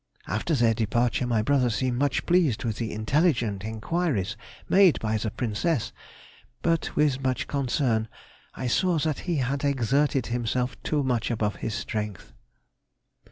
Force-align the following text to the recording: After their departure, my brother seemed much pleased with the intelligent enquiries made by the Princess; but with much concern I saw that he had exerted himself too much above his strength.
After 0.25 0.55
their 0.55 0.73
departure, 0.73 1.27
my 1.27 1.43
brother 1.43 1.69
seemed 1.69 1.99
much 1.99 2.25
pleased 2.25 2.63
with 2.63 2.77
the 2.77 2.91
intelligent 2.91 3.63
enquiries 3.63 4.35
made 4.67 4.99
by 4.99 5.15
the 5.19 5.29
Princess; 5.29 5.93
but 6.63 6.95
with 6.95 7.21
much 7.21 7.45
concern 7.45 8.07
I 8.55 8.65
saw 8.65 8.97
that 8.97 9.19
he 9.29 9.35
had 9.35 9.63
exerted 9.63 10.25
himself 10.25 10.81
too 10.81 11.03
much 11.03 11.29
above 11.29 11.57
his 11.57 11.75
strength. 11.75 12.33